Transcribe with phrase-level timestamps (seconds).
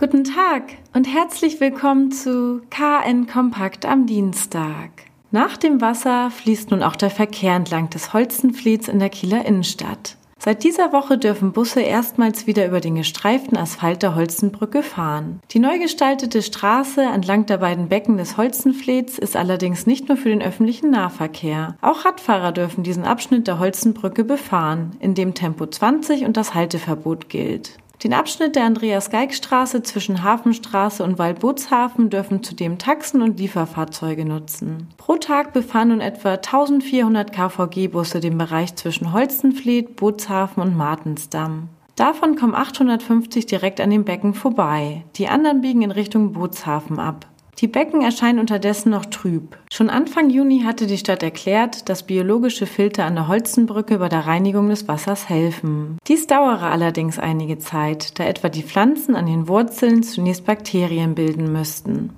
[0.00, 0.62] Guten Tag
[0.94, 4.90] und herzlich willkommen zu KN Kompakt am Dienstag.
[5.32, 10.16] Nach dem Wasser fließt nun auch der Verkehr entlang des Holzenfliets in der Kieler Innenstadt.
[10.38, 15.40] Seit dieser Woche dürfen Busse erstmals wieder über den gestreiften Asphalt der Holzenbrücke fahren.
[15.50, 20.28] Die neu gestaltete Straße entlang der beiden Becken des Holzenflets ist allerdings nicht nur für
[20.28, 21.76] den öffentlichen Nahverkehr.
[21.80, 27.28] Auch Radfahrer dürfen diesen Abschnitt der Holzenbrücke befahren, in dem Tempo 20 und das Halteverbot
[27.28, 27.78] gilt.
[28.04, 34.88] Den Abschnitt der Andreas-Geig-Straße zwischen Hafenstraße und Waldbootshafen dürfen zudem Taxen und Lieferfahrzeuge nutzen.
[34.98, 41.70] Pro Tag befahren nun etwa 1400 KVG-Busse den Bereich zwischen Holzenfleet, Bootshafen und Martensdamm.
[41.96, 45.02] Davon kommen 850 direkt an den Becken vorbei.
[45.16, 47.26] Die anderen biegen in Richtung Bootshafen ab.
[47.60, 49.58] Die Becken erscheinen unterdessen noch trüb.
[49.72, 54.26] Schon Anfang Juni hatte die Stadt erklärt, dass biologische Filter an der Holzenbrücke bei der
[54.26, 55.98] Reinigung des Wassers helfen.
[56.06, 61.50] Dies dauere allerdings einige Zeit, da etwa die Pflanzen an den Wurzeln zunächst Bakterien bilden
[61.52, 62.10] müssten.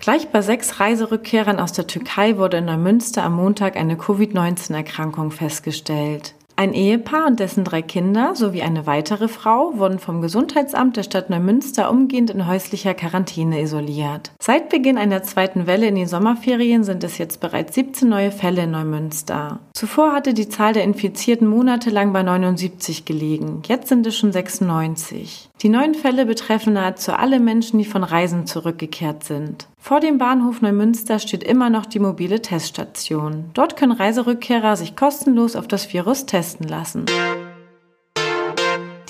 [0.00, 6.35] Gleich bei sechs Reiserückkehrern aus der Türkei wurde in Neumünster am Montag eine Covid-19-Erkrankung festgestellt.
[6.58, 11.28] Ein Ehepaar und dessen drei Kinder sowie eine weitere Frau wurden vom Gesundheitsamt der Stadt
[11.28, 14.32] Neumünster umgehend in häuslicher Quarantäne isoliert.
[14.40, 18.62] Seit Beginn einer zweiten Welle in den Sommerferien sind es jetzt bereits 17 neue Fälle
[18.62, 19.60] in Neumünster.
[19.74, 23.60] Zuvor hatte die Zahl der Infizierten monatelang bei 79 gelegen.
[23.66, 25.50] Jetzt sind es schon 96.
[25.60, 29.68] Die neuen Fälle betreffen nahezu alle Menschen, die von Reisen zurückgekehrt sind.
[29.86, 33.50] Vor dem Bahnhof Neumünster steht immer noch die mobile Teststation.
[33.54, 37.06] Dort können Reiserückkehrer sich kostenlos auf das Virus testen lassen.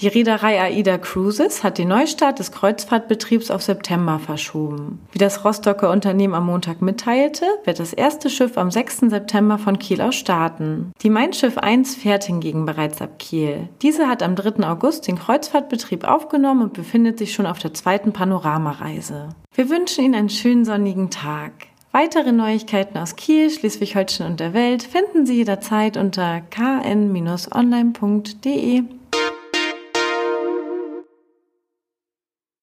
[0.00, 5.00] Die Reederei AIDA Cruises hat den Neustart des Kreuzfahrtbetriebs auf September verschoben.
[5.10, 8.98] Wie das Rostocker Unternehmen am Montag mitteilte, wird das erste Schiff am 6.
[9.08, 10.92] September von Kiel aus starten.
[11.00, 13.70] Die Mein Schiff 1 fährt hingegen bereits ab Kiel.
[13.80, 14.68] Diese hat am 3.
[14.68, 19.30] August den Kreuzfahrtbetrieb aufgenommen und befindet sich schon auf der zweiten Panoramareise.
[19.54, 21.52] Wir wünschen Ihnen einen schönen sonnigen Tag.
[21.92, 27.54] Weitere Neuigkeiten aus Kiel, Schleswig-Holstein und der Welt finden Sie jederzeit unter kn-online.de.